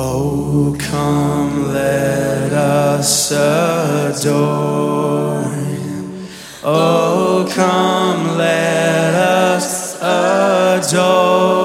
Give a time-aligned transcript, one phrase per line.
[0.00, 4.28] Oh, come, let us adore.
[6.62, 11.57] Oh, come, let us adore.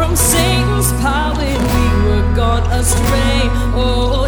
[0.00, 3.42] from Satan's power when we were gone astray.
[3.76, 4.19] Oh.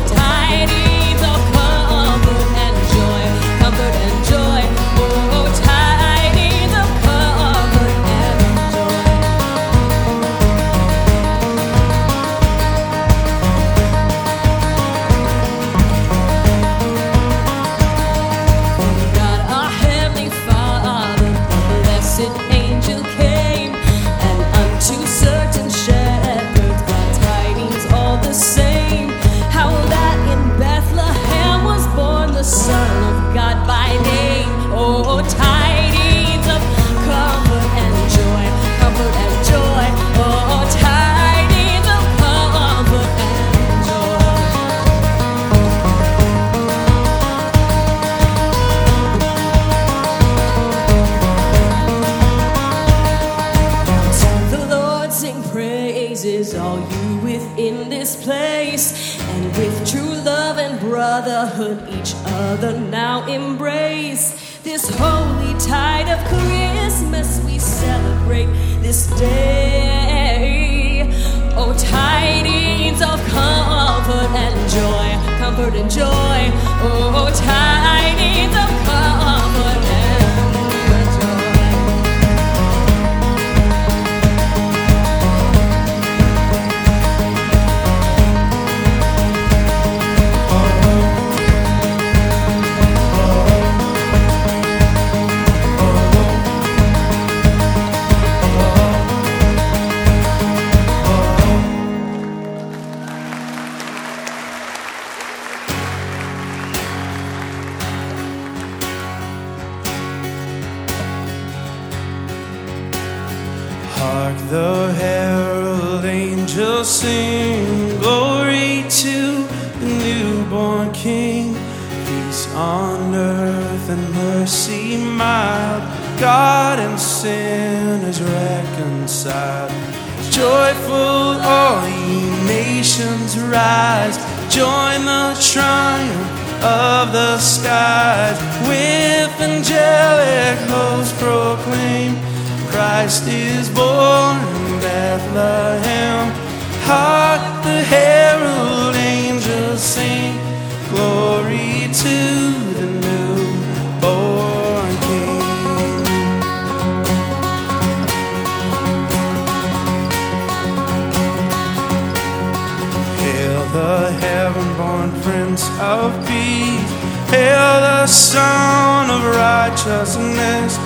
[164.53, 166.91] Heaven-born Prince of Peace.
[167.31, 170.77] Hail the Son of Righteousness.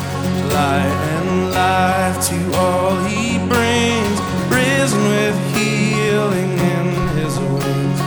[0.54, 4.16] Light and life to all he brings.
[4.48, 6.86] Risen with healing in
[7.18, 8.00] his wings.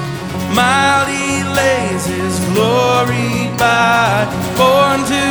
[1.09, 4.27] He lays his glory by.
[4.55, 5.28] Born to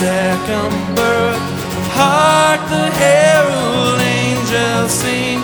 [0.00, 1.44] second birth.
[1.92, 5.38] Hark the herald angels sing,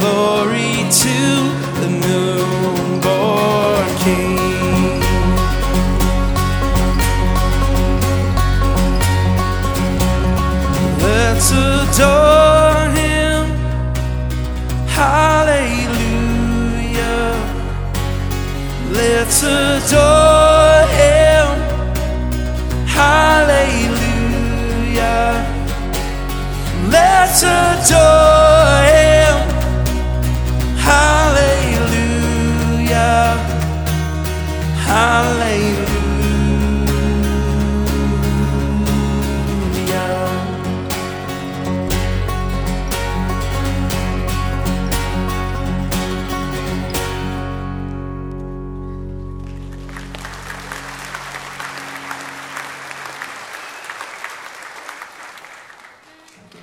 [0.00, 1.18] glory to
[1.80, 5.00] the newborn King.
[11.06, 13.42] Let's adore him,
[14.98, 16.42] hallelujah.
[18.98, 20.21] Let's adore
[27.32, 28.21] Let's adore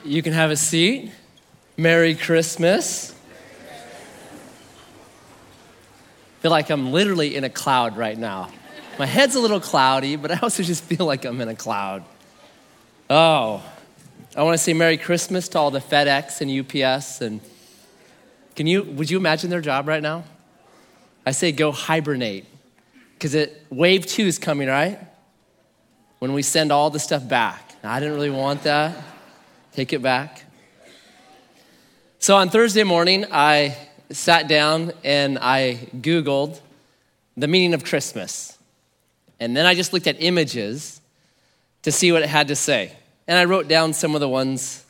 [0.09, 1.11] You can have a seat.
[1.77, 3.13] Merry Christmas.
[6.39, 8.49] feel like I'm literally in a cloud right now.
[8.97, 12.03] My head's a little cloudy, but I also just feel like I'm in a cloud.
[13.07, 13.63] Oh,
[14.35, 17.39] I want to say Merry Christmas to all the FedEx and UPS and
[18.55, 20.23] can you would you imagine their job right now?
[21.23, 22.47] I say go hibernate
[23.13, 24.97] because it wave 2 is coming, right?
[26.17, 27.75] When we send all the stuff back.
[27.83, 28.97] I didn't really want that.
[29.73, 30.43] Take it back.
[32.19, 33.77] So on Thursday morning, I
[34.11, 36.59] sat down and I Googled
[37.37, 38.57] the meaning of Christmas.
[39.39, 40.99] And then I just looked at images
[41.83, 42.91] to see what it had to say.
[43.27, 44.83] And I wrote down some of the ones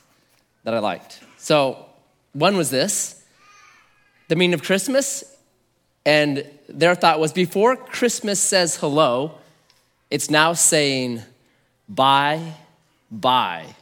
[0.64, 1.20] that I liked.
[1.38, 1.86] So
[2.34, 3.24] one was this
[4.28, 5.24] the meaning of Christmas.
[6.06, 9.38] And their thought was before Christmas says hello,
[10.10, 11.22] it's now saying
[11.88, 12.54] bye,
[13.12, 13.76] bye.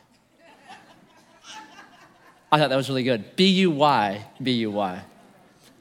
[2.51, 3.36] I thought that was really good.
[3.36, 5.01] B U Y, B U Y.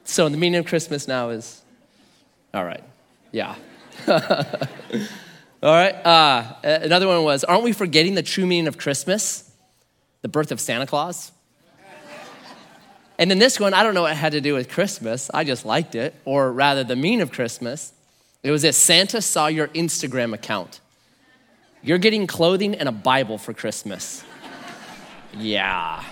[0.03, 1.61] So the meaning of Christmas now is,
[2.53, 2.83] all right,
[3.31, 3.55] yeah.
[4.07, 4.17] all
[5.63, 5.93] right.
[5.93, 9.49] Uh, another one was, aren't we forgetting the true meaning of Christmas?
[10.21, 11.31] The birth of Santa Claus?
[13.19, 15.31] And then this one, I don't know what it had to do with Christmas.
[15.33, 17.91] I just liked it, or rather, the meaning of Christmas.
[18.43, 20.79] It was this Santa saw your Instagram account.
[21.81, 24.23] You're getting clothing and a Bible for Christmas.
[25.37, 26.03] yeah.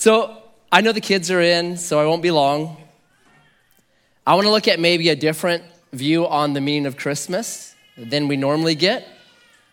[0.00, 0.34] So
[0.72, 2.78] I know the kids are in, so I won't be long.
[4.26, 8.26] I want to look at maybe a different view on the meaning of Christmas than
[8.26, 9.06] we normally get.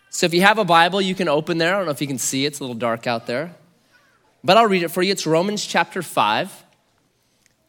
[0.09, 1.73] So if you have a Bible, you can open there.
[1.73, 3.55] I don't know if you can see, it's a little dark out there.
[4.43, 5.13] But I'll read it for you.
[5.13, 6.51] It's Romans chapter 5,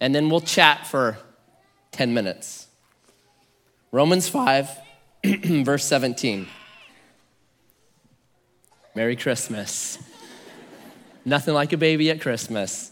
[0.00, 1.16] and then we'll chat for
[1.92, 2.66] 10 minutes.
[3.92, 4.68] Romans 5,
[5.62, 6.48] verse 17.
[8.96, 10.00] Merry Christmas.
[11.28, 12.90] Nothing like a baby at Christmas.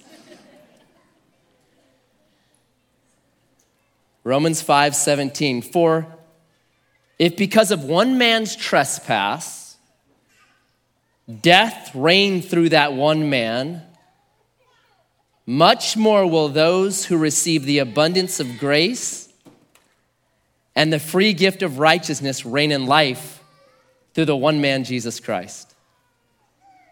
[4.24, 5.62] Romans 5 17.
[5.62, 6.06] For
[7.18, 9.78] if because of one man's trespass,
[11.40, 13.82] death reigned through that one man,
[15.46, 19.32] much more will those who receive the abundance of grace
[20.74, 23.42] and the free gift of righteousness reign in life
[24.12, 25.65] through the one man, Jesus Christ.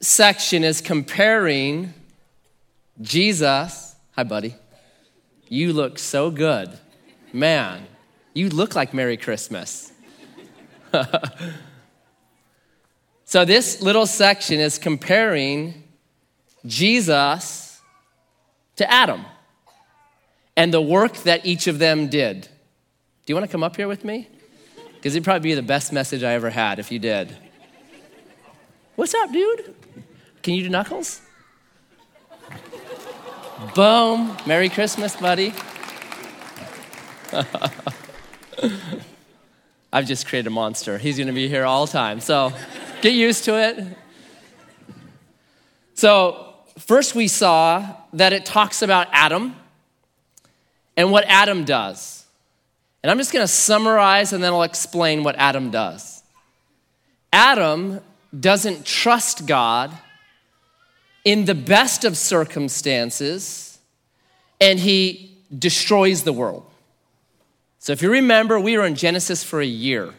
[0.00, 1.92] section is comparing
[3.00, 3.94] Jesus.
[4.12, 4.54] Hi, buddy.
[5.48, 6.70] You look so good.
[7.32, 7.86] Man,
[8.34, 9.92] you look like Merry Christmas.
[13.24, 15.84] so, this little section is comparing
[16.66, 17.80] Jesus
[18.76, 19.24] to Adam
[20.56, 22.42] and the work that each of them did.
[22.42, 22.48] Do
[23.26, 24.28] you want to come up here with me?
[24.94, 27.36] Because it'd probably be the best message I ever had if you did.
[29.00, 29.74] What's up, dude?
[30.42, 31.22] Can you do knuckles?
[33.74, 34.36] Boom.
[34.44, 35.54] Merry Christmas, buddy.
[39.90, 40.98] I've just created a monster.
[40.98, 42.20] He's going to be here all time.
[42.20, 42.52] So
[43.00, 43.82] get used to it.
[45.94, 49.56] So, first we saw that it talks about Adam
[50.98, 52.26] and what Adam does.
[53.02, 56.22] And I'm just going to summarize and then I'll explain what Adam does.
[57.32, 58.00] Adam
[58.38, 59.96] doesn't trust God
[61.24, 63.78] in the best of circumstances
[64.60, 66.64] and he destroys the world.
[67.78, 70.12] So, if you remember, we were in Genesis for a year.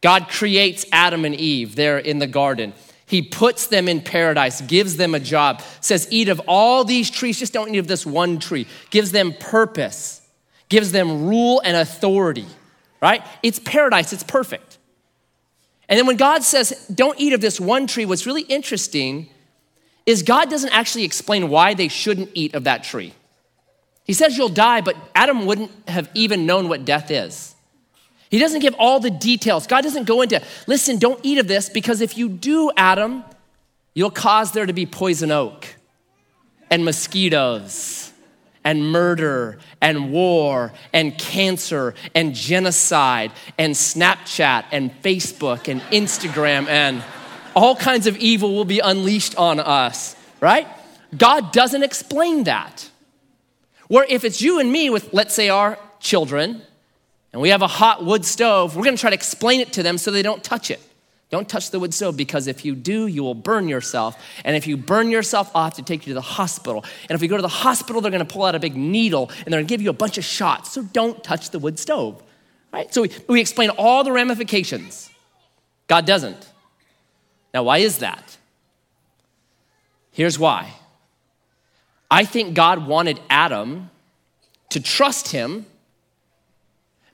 [0.00, 2.74] God creates Adam and Eve there in the garden.
[3.06, 7.38] He puts them in paradise, gives them a job, says, Eat of all these trees,
[7.38, 8.66] just don't eat of this one tree.
[8.90, 10.22] Gives them purpose,
[10.68, 12.46] gives them rule and authority,
[13.00, 13.22] right?
[13.44, 14.75] It's paradise, it's perfect.
[15.88, 19.28] And then when God says, Don't eat of this one tree, what's really interesting
[20.04, 23.12] is God doesn't actually explain why they shouldn't eat of that tree.
[24.04, 27.56] He says you'll die, but Adam wouldn't have even known what death is.
[28.30, 29.66] He doesn't give all the details.
[29.66, 33.24] God doesn't go into, listen, don't eat of this because if you do, Adam,
[33.94, 35.74] you'll cause there to be poison oak
[36.70, 38.05] and mosquitoes
[38.66, 47.02] and murder and war and cancer and genocide and Snapchat and Facebook and Instagram and
[47.54, 50.66] all kinds of evil will be unleashed on us, right?
[51.16, 52.90] God doesn't explain that.
[53.86, 56.60] Where if it's you and me with, let's say, our children,
[57.32, 59.96] and we have a hot wood stove, we're gonna try to explain it to them
[59.96, 60.80] so they don't touch it.
[61.36, 64.18] Don't touch the wood stove because if you do, you will burn yourself.
[64.42, 66.82] And if you burn yourself, I'll have to take you to the hospital.
[67.10, 69.52] And if you go to the hospital, they're gonna pull out a big needle and
[69.52, 70.72] they're gonna give you a bunch of shots.
[70.72, 72.22] So don't touch the wood stove.
[72.72, 72.92] Right?
[72.94, 75.10] So we, we explain all the ramifications.
[75.88, 76.38] God doesn't.
[77.52, 78.38] Now, why is that?
[80.10, 80.72] Here's why
[82.10, 83.90] I think God wanted Adam
[84.70, 85.66] to trust him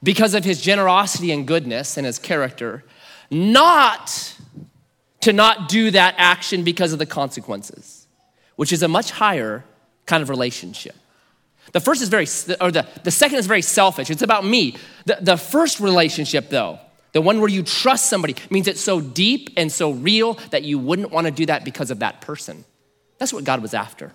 [0.00, 2.84] because of his generosity and goodness and his character,
[3.32, 4.36] not
[5.22, 8.06] to not do that action because of the consequences,
[8.56, 9.64] which is a much higher
[10.04, 10.94] kind of relationship.
[11.72, 12.26] The first is very,
[12.60, 14.10] or the, the second is very selfish.
[14.10, 14.76] It's about me.
[15.06, 16.78] The, the first relationship, though,
[17.12, 20.78] the one where you trust somebody, means it's so deep and so real that you
[20.78, 22.64] wouldn't want to do that because of that person.
[23.18, 24.12] That's what God was after.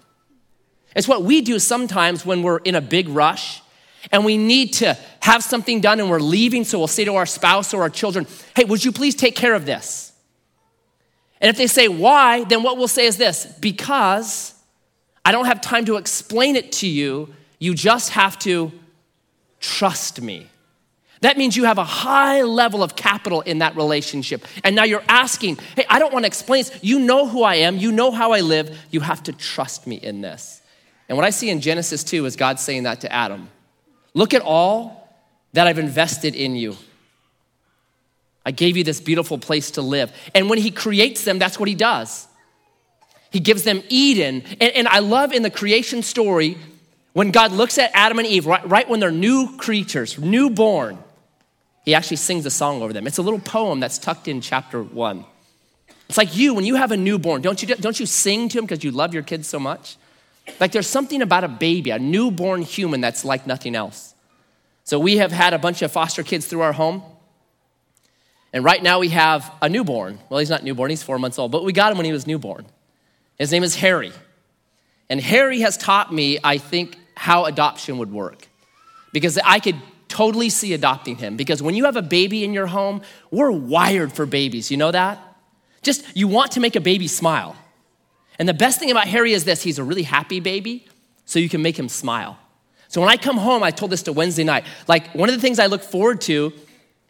[0.95, 3.61] It's what we do sometimes when we're in a big rush
[4.11, 6.63] and we need to have something done and we're leaving.
[6.63, 9.53] So we'll say to our spouse or our children, Hey, would you please take care
[9.53, 10.13] of this?
[11.39, 14.53] And if they say why, then what we'll say is this because
[15.23, 17.33] I don't have time to explain it to you.
[17.59, 18.71] You just have to
[19.59, 20.47] trust me.
[21.21, 24.45] That means you have a high level of capital in that relationship.
[24.63, 26.79] And now you're asking, hey, I don't want to explain this.
[26.83, 28.77] You know who I am, you know how I live.
[28.91, 30.61] You have to trust me in this.
[31.09, 33.49] And what I see in Genesis 2 is God saying that to Adam
[34.17, 35.15] Look at all
[35.53, 36.75] that I've invested in you.
[38.43, 40.11] I gave you this beautiful place to live.
[40.33, 42.27] And when he creates them, that's what he does.
[43.29, 44.41] He gives them Eden.
[44.59, 46.57] And, and I love in the creation story
[47.13, 50.97] when God looks at Adam and Eve, right, right when they're new creatures, newborn,
[51.85, 53.05] he actually sings a song over them.
[53.05, 55.25] It's a little poem that's tucked in chapter one.
[56.09, 58.65] It's like you, when you have a newborn, don't you, don't you sing to him
[58.65, 59.95] because you love your kids so much?
[60.59, 64.15] Like there's something about a baby, a newborn human that's like nothing else.
[64.83, 67.03] So we have had a bunch of foster kids through our home.
[68.53, 70.19] And right now we have a newborn.
[70.29, 72.25] Well, he's not newborn, he's four months old, but we got him when he was
[72.25, 72.65] newborn.
[73.37, 74.11] His name is Harry.
[75.09, 78.47] And Harry has taught me, I think, how adoption would work.
[79.13, 79.75] Because I could
[80.07, 81.37] totally see adopting him.
[81.37, 84.71] Because when you have a baby in your home, we're wired for babies.
[84.71, 85.21] You know that?
[85.81, 87.55] Just, you want to make a baby smile.
[88.39, 90.87] And the best thing about Harry is this he's a really happy baby,
[91.25, 92.37] so you can make him smile.
[92.89, 94.63] So when I come home, I told this to Wednesday night.
[94.87, 96.53] Like, one of the things I look forward to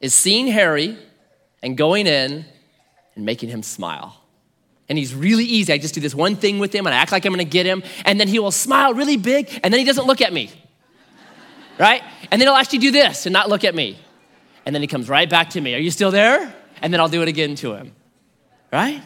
[0.01, 0.97] is seeing Harry
[1.61, 2.45] and going in
[3.15, 4.19] and making him smile.
[4.89, 5.73] And he's really easy.
[5.73, 7.65] I just do this one thing with him and I act like I'm gonna get
[7.65, 10.49] him, and then he will smile really big, and then he doesn't look at me.
[11.79, 12.01] Right?
[12.31, 13.99] And then he'll actually do this and not look at me.
[14.65, 15.75] And then he comes right back to me.
[15.75, 16.51] Are you still there?
[16.81, 17.93] And then I'll do it again to him.
[18.73, 19.03] Right?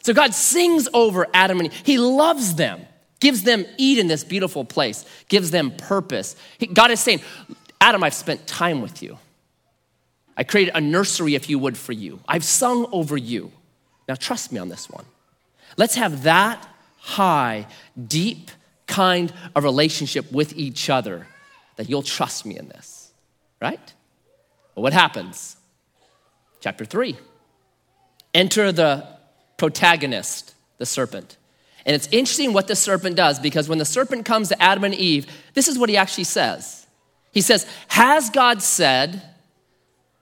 [0.00, 1.82] So God sings over Adam and Eve.
[1.84, 2.80] He loves them,
[3.20, 6.36] gives them Eden, this beautiful place, gives them purpose.
[6.58, 7.20] He, God is saying,
[7.80, 9.18] Adam, I've spent time with you.
[10.36, 12.20] I created a nursery, if you would, for you.
[12.28, 13.50] I've sung over you.
[14.08, 15.04] Now, trust me on this one.
[15.76, 16.66] Let's have that
[16.98, 17.66] high,
[18.06, 18.50] deep
[18.86, 21.26] kind of relationship with each other
[21.76, 23.12] that you'll trust me in this,
[23.60, 23.92] right?
[24.74, 25.56] Well, what happens?
[26.60, 27.16] Chapter three.
[28.32, 29.06] Enter the
[29.58, 31.36] protagonist, the serpent.
[31.84, 34.94] And it's interesting what the serpent does because when the serpent comes to Adam and
[34.94, 36.86] Eve, this is what he actually says.
[37.32, 39.22] He says, Has God said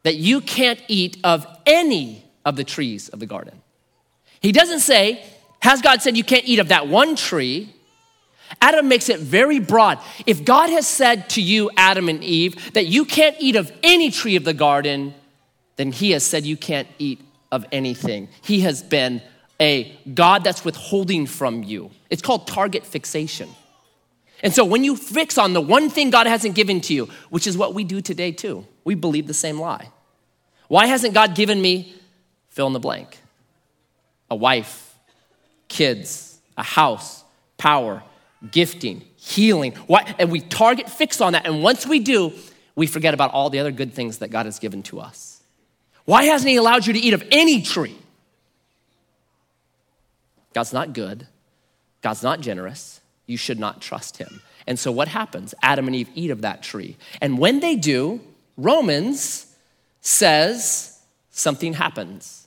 [0.03, 3.63] that you can't eat of any of the trees of the garden?
[4.41, 5.25] He doesn't say,
[5.61, 7.73] Has God said you can't eat of that one tree?
[8.61, 9.99] Adam makes it very broad.
[10.25, 14.11] If God has said to you, Adam and Eve, that you can't eat of any
[14.11, 15.15] tree of the garden,
[15.75, 17.21] then he has said you can't eat
[17.53, 18.29] of anything.
[18.43, 19.23] He has been
[19.61, 21.91] a God that's withholding from you.
[22.11, 23.49] It's called target fixation.
[24.43, 27.47] And so when you fix on the one thing God hasn't given to you, which
[27.47, 29.91] is what we do today too, we believe the same lie.
[30.69, 31.95] Why hasn't God given me
[32.49, 33.19] fill in the blank?
[34.31, 34.95] A wife,
[35.69, 37.25] kids, a house,
[37.57, 38.03] power,
[38.51, 39.73] gifting, healing.
[39.87, 40.15] Why?
[40.19, 41.47] And we target fix on that.
[41.47, 42.33] And once we do,
[42.75, 45.36] we forget about all the other good things that God has given to us.
[46.07, 47.97] Why hasn't He allowed you to eat of any tree?
[50.55, 51.27] God's not good.
[52.01, 53.01] God's not generous.
[53.27, 54.41] You should not trust Him.
[54.67, 55.55] And so what happens?
[55.63, 56.97] Adam and Eve eat of that tree.
[57.21, 58.21] And when they do,
[58.57, 59.55] Romans
[60.01, 60.99] says
[61.31, 62.47] something happens.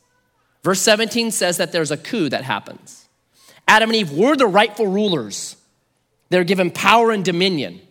[0.64, 3.08] Verse 17 says that there's a coup that happens.
[3.68, 5.56] Adam and Eve were the rightful rulers.
[6.30, 7.82] They're given power and dominion.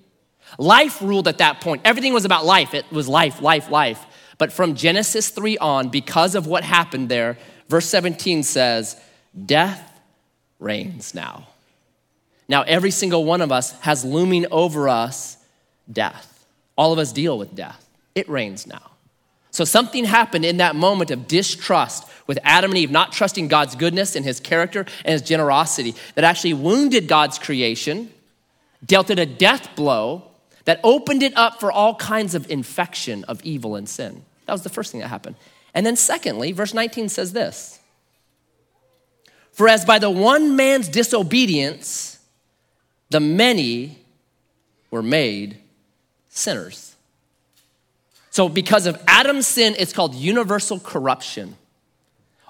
[0.59, 1.83] Life ruled at that point.
[1.85, 2.75] Everything was about life.
[2.75, 4.05] It was life, life, life.
[4.39, 7.37] But from Genesis 3 on, because of what happened there,
[7.69, 8.99] verse 17 says,
[9.47, 10.01] Death
[10.61, 11.49] reigns now.
[12.49, 15.37] Now, every single one of us has looming over us
[15.93, 16.47] death.
[16.77, 17.85] All of us deal with death.
[18.15, 18.93] It reigns now.
[19.51, 23.75] So, something happened in that moment of distrust with Adam and Eve not trusting God's
[23.75, 28.11] goodness and his character and his generosity that actually wounded God's creation
[28.85, 30.23] dealt it a death blow
[30.65, 34.25] that opened it up for all kinds of infection of evil and sin.
[34.49, 35.37] That was the first thing that happened.
[35.75, 37.79] And then, secondly, verse 19 says this
[39.53, 42.19] For as by the one man's disobedience,
[43.11, 44.01] the many
[44.91, 45.59] were made
[46.29, 46.97] sinners.
[48.31, 51.57] So, because of Adam's sin, it's called universal corruption.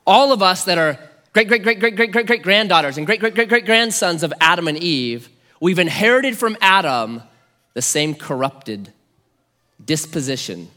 [0.06, 0.98] All of us that are
[1.34, 4.32] great, great, great, great, great, great, great granddaughters and great, great, great, great grandsons of
[4.40, 5.28] Adam and Eve
[5.60, 7.22] We've inherited from Adam
[7.74, 8.92] the same corrupted
[9.84, 10.70] disposition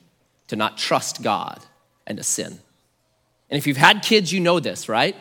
[0.52, 1.64] to not trust God
[2.06, 2.60] and to sin.
[3.50, 5.16] And if you've had kids, you know this, right?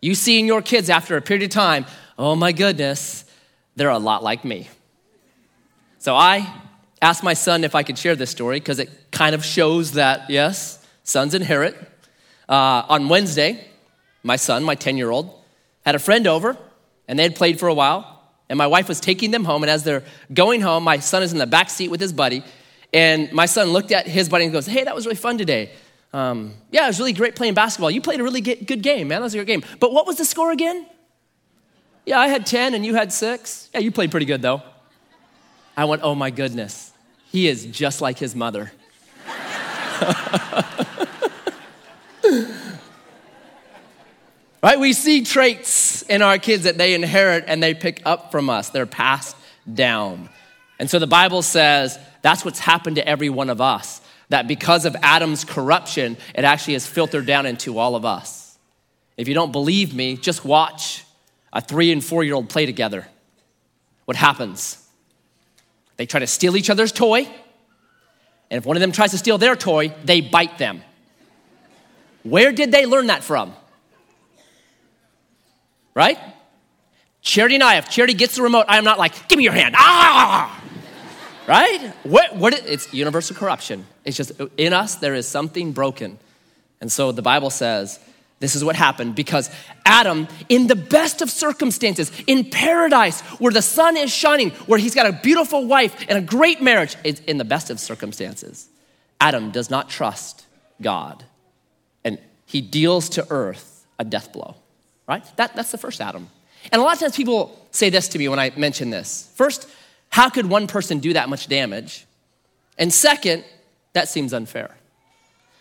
[0.00, 3.24] You see in your kids after a period of time, oh my goodness,
[3.74, 4.68] they're a lot like me.
[5.98, 6.48] So I
[7.02, 10.30] asked my son if I could share this story because it kind of shows that,
[10.30, 11.74] yes, sons inherit.
[12.48, 13.66] Uh, on Wednesday,
[14.22, 15.36] my son, my 10 year old,
[15.84, 16.56] had a friend over
[17.08, 19.64] and they had played for a while and my wife was taking them home.
[19.64, 22.44] And as they're going home, my son is in the back seat with his buddy.
[22.92, 25.70] And my son looked at his buddy and goes, Hey, that was really fun today.
[26.12, 27.90] Um, yeah, it was really great playing basketball.
[27.90, 29.20] You played a really good game, man.
[29.20, 29.62] That was a great game.
[29.78, 30.86] But what was the score again?
[32.06, 33.68] Yeah, I had 10 and you had six.
[33.74, 34.62] Yeah, you played pretty good though.
[35.76, 36.92] I went, Oh my goodness.
[37.30, 38.72] He is just like his mother.
[44.62, 44.80] right?
[44.80, 48.70] We see traits in our kids that they inherit and they pick up from us,
[48.70, 49.36] they're passed
[49.72, 50.30] down.
[50.78, 54.00] And so the Bible says that's what's happened to every one of us.
[54.30, 58.58] That because of Adam's corruption, it actually has filtered down into all of us.
[59.16, 61.04] If you don't believe me, just watch
[61.52, 63.08] a three and four year old play together.
[64.04, 64.86] What happens?
[65.96, 67.28] They try to steal each other's toy,
[68.50, 70.82] and if one of them tries to steal their toy, they bite them.
[72.22, 73.52] Where did they learn that from?
[75.94, 76.18] Right?
[77.20, 79.52] Charity and I, if Charity gets the remote, I am not like, give me your
[79.52, 79.74] hand.
[79.76, 80.57] Ah!
[81.48, 81.94] Right?
[82.02, 83.86] What, what, it's universal corruption.
[84.04, 86.18] It's just uh, in us, there is something broken.
[86.82, 87.98] And so the Bible says
[88.38, 89.50] this is what happened because
[89.86, 94.94] Adam, in the best of circumstances, in paradise, where the sun is shining, where he's
[94.94, 98.68] got a beautiful wife and a great marriage, it's in the best of circumstances,
[99.18, 100.44] Adam does not trust
[100.82, 101.24] God.
[102.04, 104.54] And he deals to earth a death blow,
[105.08, 105.24] right?
[105.36, 106.28] That, that's the first Adam.
[106.70, 109.32] And a lot of times people say this to me when I mention this.
[109.34, 109.66] First,
[110.10, 112.06] how could one person do that much damage?
[112.76, 113.44] And second,
[113.92, 114.74] that seems unfair.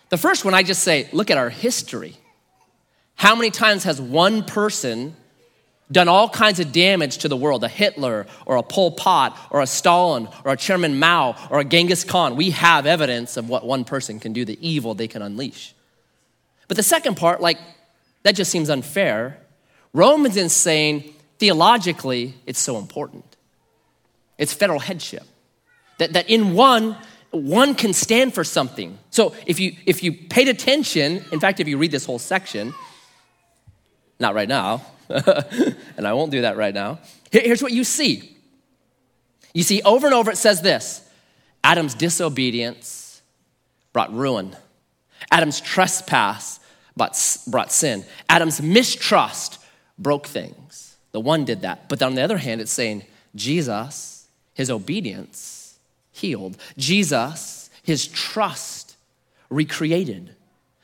[0.09, 2.15] The first one, I just say, look at our history.
[3.15, 5.15] How many times has one person
[5.91, 7.63] done all kinds of damage to the world?
[7.63, 11.65] A Hitler or a Pol Pot or a Stalin or a Chairman Mao or a
[11.65, 12.35] Genghis Khan.
[12.35, 15.73] We have evidence of what one person can do, the evil they can unleash.
[16.67, 17.57] But the second part, like,
[18.23, 19.37] that just seems unfair.
[19.93, 23.26] Romans is saying, theologically, it's so important.
[24.37, 25.23] It's federal headship.
[25.97, 26.95] That, that in one,
[27.31, 28.97] one can stand for something.
[29.09, 32.73] So if you if you paid attention, in fact, if you read this whole section,
[34.19, 36.99] not right now, and I won't do that right now.
[37.31, 38.35] Here's what you see.
[39.53, 41.07] You see, over and over it says this
[41.63, 43.21] Adam's disobedience
[43.93, 44.55] brought ruin,
[45.31, 46.59] Adam's trespass
[46.95, 47.15] brought
[47.71, 49.59] sin, Adam's mistrust
[49.97, 50.95] broke things.
[51.11, 51.89] The one did that.
[51.89, 53.03] But on the other hand, it's saying
[53.35, 54.16] Jesus,
[54.57, 55.77] his obedience,
[56.11, 56.57] healed.
[56.77, 58.97] Jesus, his trust,
[59.51, 60.35] recreated.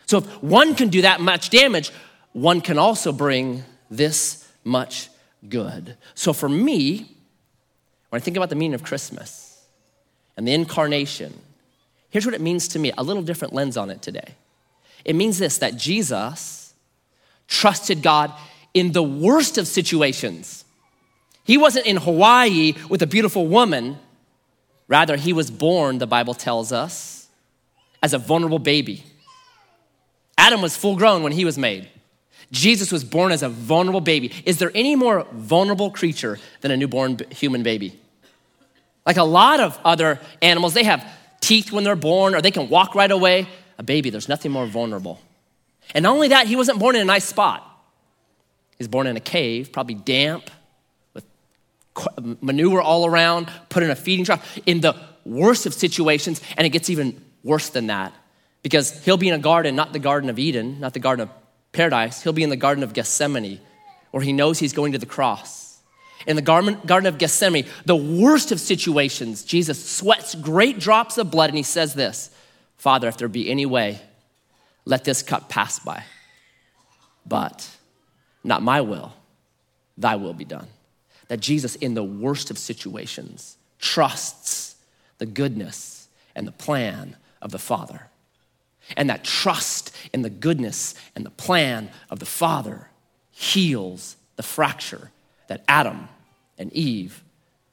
[0.06, 1.92] So if one can do that much damage,
[2.34, 5.10] one can also bring this much
[5.50, 5.98] good.
[6.14, 7.10] So for me,
[8.10, 9.66] when I think about the meaning of Christmas
[10.38, 11.34] and the incarnation,
[12.12, 14.36] here's what it means to me a little different lens on it today.
[15.04, 16.76] It means this that Jesus
[17.48, 18.32] trusted God
[18.76, 20.64] in the worst of situations.
[21.44, 23.98] He wasn't in Hawaii with a beautiful woman.
[24.88, 27.28] Rather, he was born, the Bible tells us,
[28.02, 29.04] as a vulnerable baby.
[30.38, 31.90] Adam was full grown when he was made.
[32.52, 34.32] Jesus was born as a vulnerable baby.
[34.46, 38.00] Is there any more vulnerable creature than a newborn human baby?
[39.06, 41.06] Like a lot of other animals, they have
[41.42, 43.48] teeth when they're born or they can walk right away.
[43.78, 45.20] A baby, there's nothing more vulnerable.
[45.94, 47.68] And not only that, he wasn't born in a nice spot.
[48.78, 50.50] He's born in a cave, probably damp,
[52.42, 56.72] manure all around, put in a feeding trough, in the worst of situations, and it
[56.72, 58.14] gets even worse than that
[58.64, 61.30] because he'll be in a garden, not the Garden of Eden, not the Garden of
[61.74, 63.60] paradise, he'll be in the Garden of Gethsemane,
[64.12, 65.78] where he knows he's going to the cross.
[66.26, 71.50] In the Garden of Gethsemane, the worst of situations, Jesus sweats great drops of blood
[71.50, 72.32] and he says this
[72.78, 74.00] Father, if there be any way,
[74.86, 76.04] let this cup pass by.
[77.26, 77.70] But
[78.44, 79.14] not my will,
[79.98, 80.68] thy will be done.
[81.34, 84.76] That Jesus, in the worst of situations, trusts
[85.18, 88.06] the goodness and the plan of the Father.
[88.96, 92.92] And that trust in the goodness and the plan of the Father
[93.32, 95.10] heals the fracture
[95.48, 96.08] that Adam
[96.60, 97.24] and Eve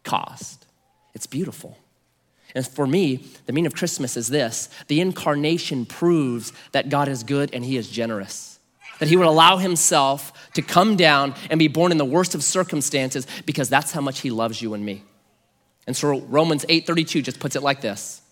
[0.05, 0.64] caused.
[1.12, 1.77] It's beautiful.
[2.55, 7.25] And for me, the meaning of Christmas is this the incarnation proves that God is
[7.25, 8.59] good and He is generous.
[9.01, 12.45] That He would allow Himself to come down and be born in the worst of
[12.45, 15.03] circumstances because that's how much He loves you and me.
[15.87, 18.23] And so Romans 8:32 just puts it like this.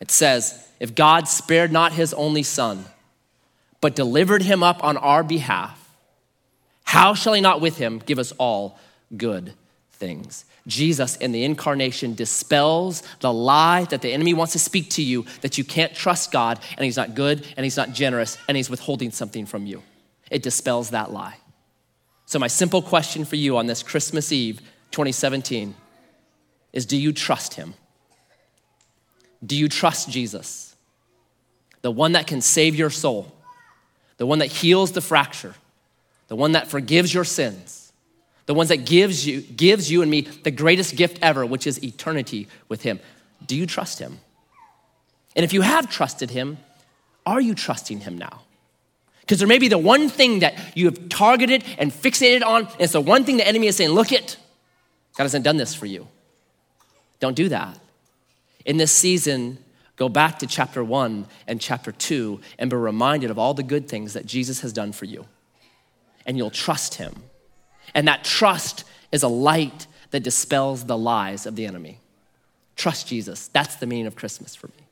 [0.00, 2.84] It says, if God spared not his only son,
[3.80, 5.82] but delivered him up on our behalf,
[6.84, 8.78] how shall he not with him give us all
[9.16, 9.54] good
[9.92, 10.44] things?
[10.66, 15.24] Jesus in the incarnation dispels the lie that the enemy wants to speak to you
[15.40, 18.68] that you can't trust God and he's not good and he's not generous and he's
[18.68, 19.82] withholding something from you.
[20.30, 21.36] It dispels that lie.
[22.26, 24.58] So, my simple question for you on this Christmas Eve
[24.90, 25.76] 2017
[26.72, 27.74] is Do you trust him?
[29.44, 30.74] Do you trust Jesus?
[31.82, 33.32] The one that can save your soul,
[34.16, 35.54] the one that heals the fracture,
[36.26, 37.85] the one that forgives your sins,
[38.46, 41.82] the ones that gives you, gives you and me the greatest gift ever, which is
[41.82, 43.00] eternity with him.
[43.46, 44.20] Do you trust him?
[45.34, 46.58] And if you have trusted him,
[47.26, 48.42] are you trusting him now?
[49.20, 52.80] Because there may be the one thing that you have targeted and fixated on, and
[52.80, 54.36] it's the one thing the enemy is saying, look it,
[55.16, 56.06] God hasn't done this for you.
[57.18, 57.78] Don't do that.
[58.64, 59.58] In this season,
[59.96, 63.88] go back to chapter one and chapter two and be reminded of all the good
[63.88, 65.26] things that Jesus has done for you.
[66.24, 67.24] And you'll trust him.
[67.94, 72.00] And that trust is a light that dispels the lies of the enemy.
[72.76, 73.48] Trust Jesus.
[73.48, 74.86] That's the meaning of Christmas for me.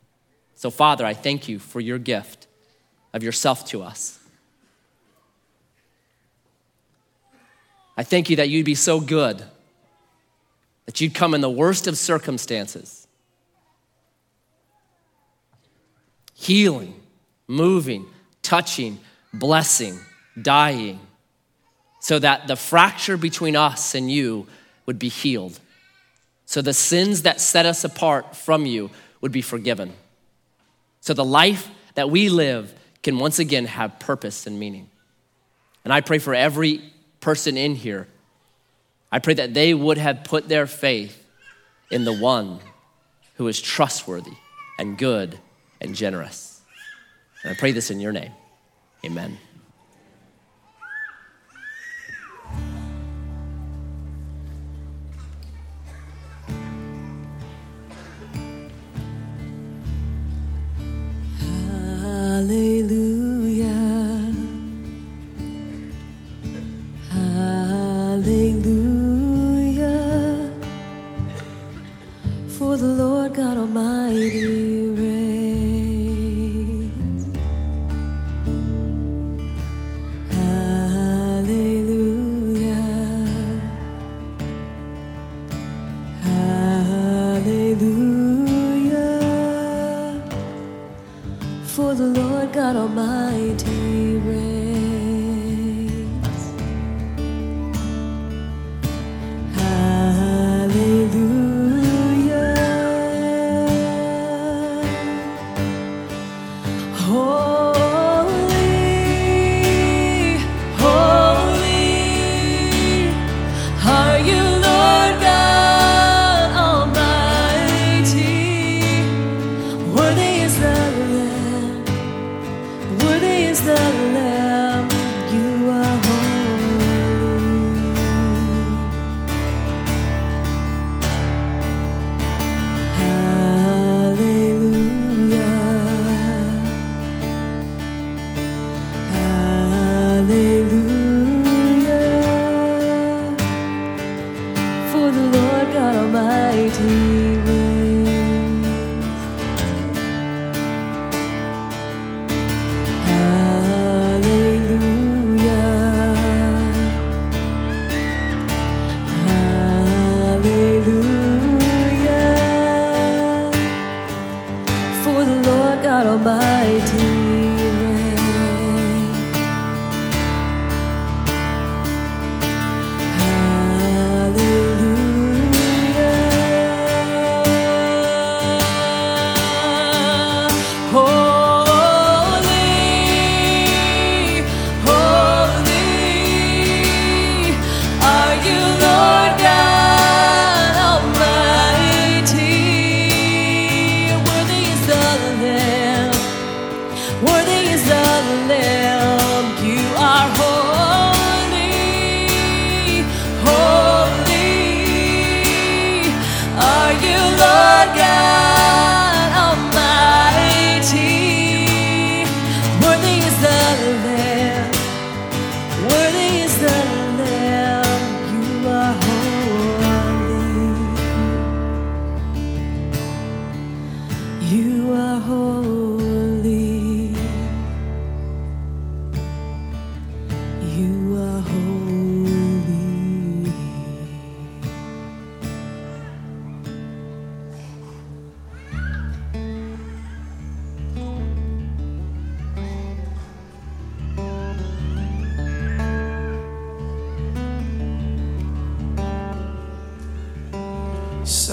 [0.54, 2.46] So, Father, I thank you for your gift
[3.12, 4.18] of yourself to us.
[7.96, 9.42] I thank you that you'd be so good,
[10.86, 13.06] that you'd come in the worst of circumstances,
[16.34, 17.00] healing,
[17.46, 18.06] moving,
[18.42, 18.98] touching,
[19.32, 19.98] blessing,
[20.40, 20.98] dying,
[22.04, 24.46] so that the fracture between us and you
[24.84, 25.58] would be healed.
[26.44, 28.90] So the sins that set us apart from you
[29.22, 29.90] would be forgiven.
[31.00, 34.90] So the life that we live can once again have purpose and meaning.
[35.82, 36.82] And I pray for every
[37.20, 38.06] person in here.
[39.10, 41.26] I pray that they would have put their faith
[41.90, 42.58] in the one
[43.36, 44.36] who is trustworthy
[44.78, 45.38] and good
[45.80, 46.60] and generous.
[47.42, 48.32] And I pray this in your name.
[49.06, 49.38] Amen.
[62.46, 63.13] Hallelujah.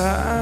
[0.02, 0.41] Silent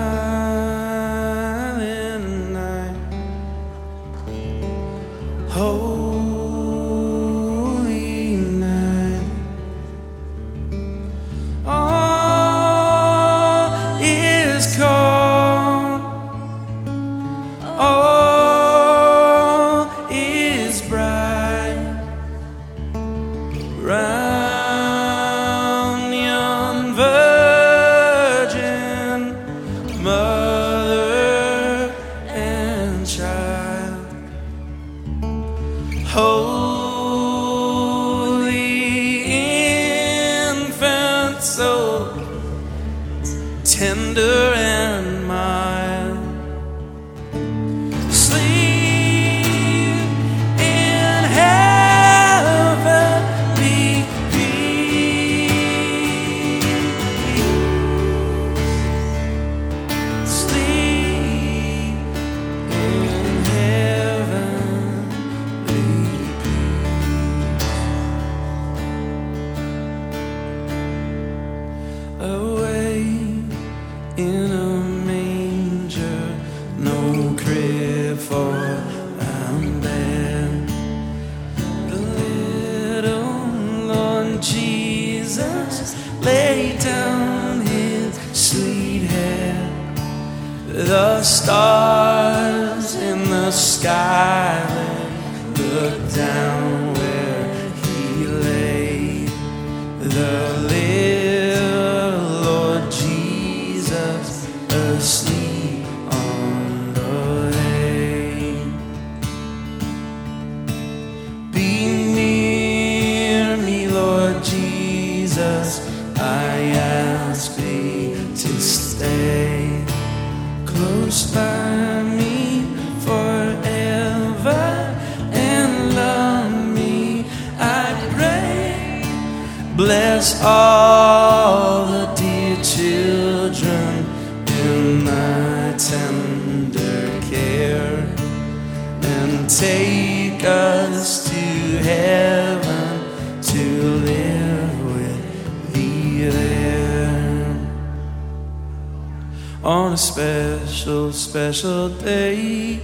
[151.60, 152.80] special day.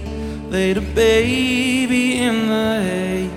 [0.50, 3.30] Laid a baby in the hay.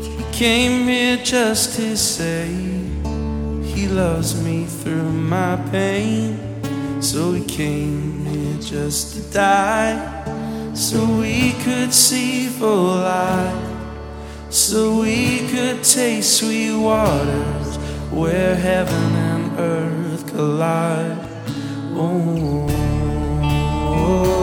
[0.00, 2.46] He came here just to say
[3.64, 6.38] he loves me through my pain.
[7.02, 9.98] So he came here just to die.
[10.72, 13.70] So we could see full light.
[14.50, 17.76] So we could taste sweet waters
[18.12, 21.18] where heaven and earth collide.
[21.96, 22.68] Oh.
[22.68, 22.68] oh,
[23.42, 24.33] oh, oh.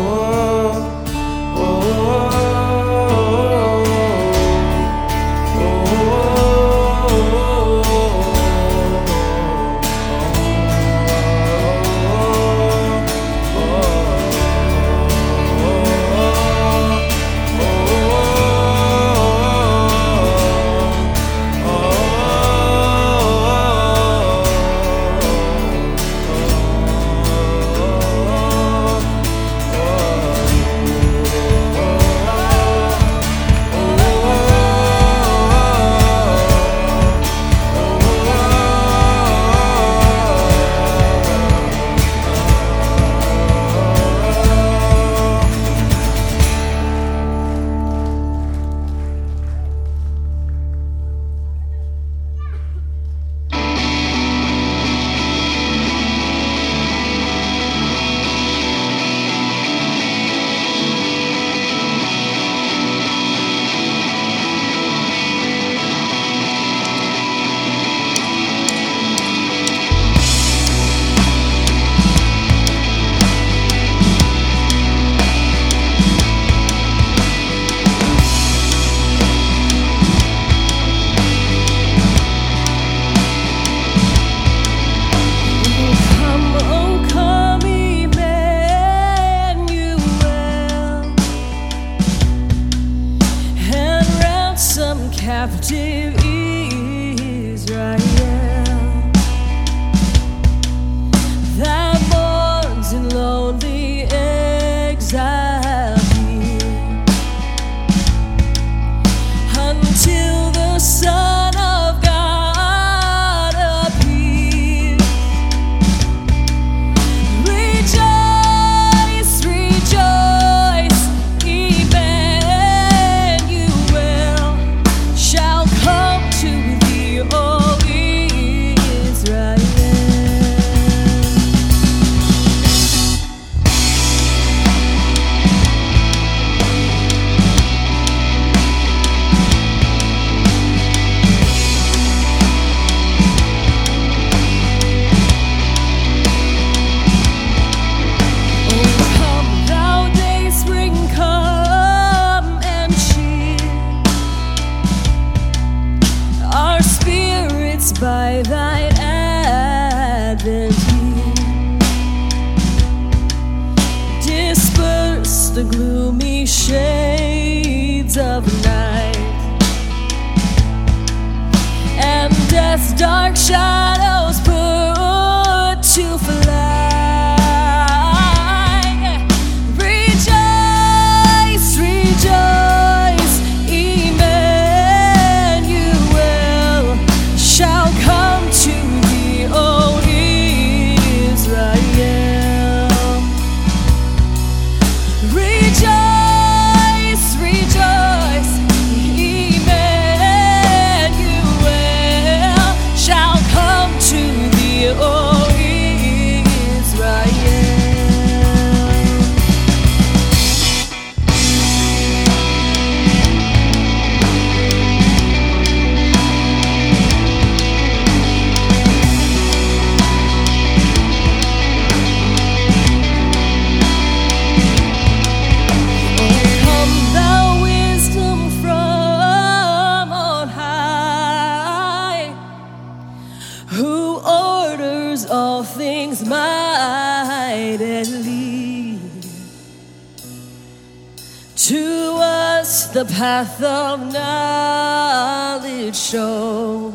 [242.93, 246.93] the path of knowledge show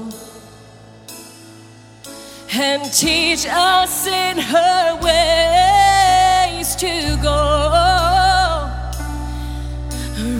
[2.53, 8.71] and teach us in her ways to go.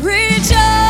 [0.03, 0.86] Rejoice.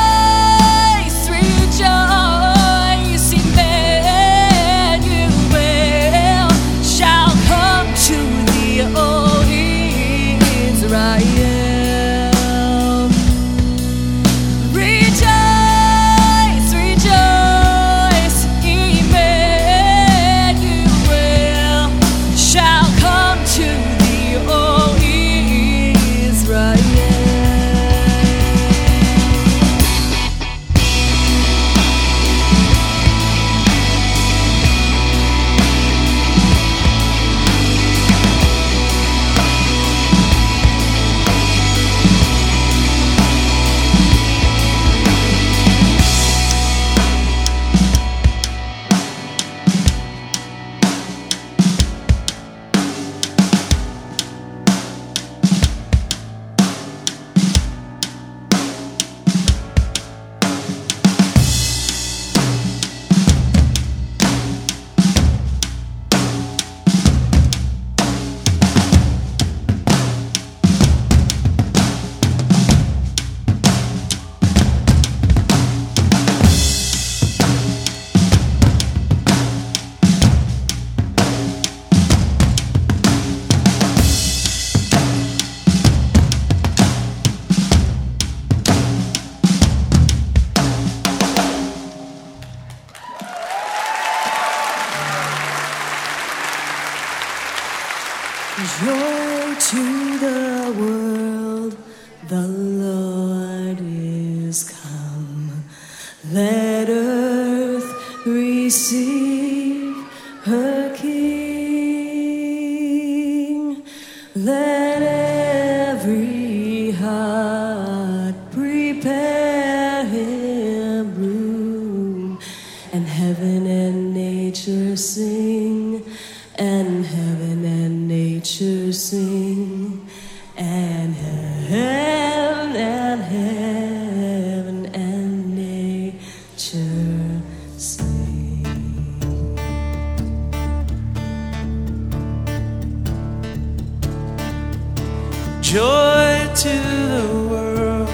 [145.76, 146.74] joy to
[147.12, 148.08] the world.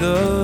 [0.00, 0.37] The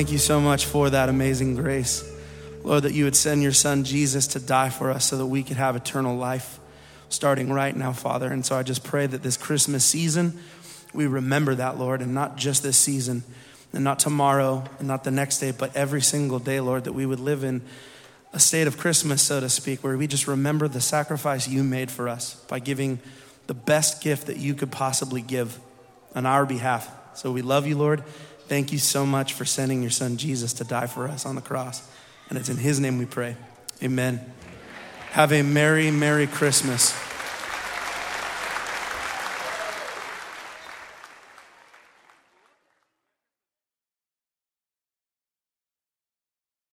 [0.00, 2.10] thank you so much for that amazing grace.
[2.64, 5.42] Lord, that you would send your son Jesus to die for us so that we
[5.42, 6.58] could have eternal life
[7.10, 8.32] starting right now, Father.
[8.32, 10.40] And so I just pray that this Christmas season,
[10.94, 13.24] we remember that, Lord, and not just this season,
[13.74, 17.04] and not tomorrow, and not the next day, but every single day, Lord, that we
[17.04, 17.60] would live in
[18.32, 21.90] a state of Christmas, so to speak, where we just remember the sacrifice you made
[21.90, 23.00] for us by giving
[23.48, 25.60] the best gift that you could possibly give
[26.14, 26.90] on our behalf.
[27.12, 28.02] So we love you, Lord.
[28.50, 31.40] Thank you so much for sending your son Jesus to die for us on the
[31.40, 31.88] cross.
[32.28, 33.36] And it's in his name we pray.
[33.80, 34.20] Amen.
[35.12, 36.92] Have a Merry, Merry Christmas.